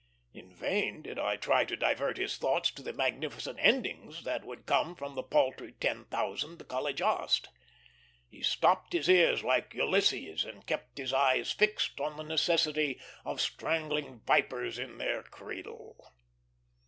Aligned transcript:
In 0.33 0.51
vain 0.55 1.03
did 1.03 1.19
I 1.19 1.35
try 1.35 1.63
to 1.63 1.77
divert 1.77 2.17
his 2.17 2.35
thoughts 2.39 2.71
to 2.71 2.81
the 2.81 2.91
magnificent 2.91 3.59
endings 3.61 4.23
that 4.23 4.43
would 4.43 4.65
come 4.65 4.95
from 4.95 5.13
the 5.13 5.21
paltry 5.21 5.73
ten 5.73 6.05
thousand 6.05 6.57
the 6.57 6.65
College 6.65 7.03
asked. 7.03 7.49
He 8.27 8.41
stopped 8.41 8.93
his 8.93 9.07
ears, 9.07 9.43
like 9.43 9.75
Ulysses, 9.75 10.43
and 10.43 10.65
kept 10.65 10.97
his 10.97 11.13
eyes 11.13 11.51
fixed 11.51 11.99
on 12.01 12.17
the 12.17 12.23
necessity 12.23 12.99
of 13.25 13.39
strangling 13.39 14.21
vipers 14.25 14.79
in 14.79 14.97
their 14.97 15.21
cradle. 15.21 16.03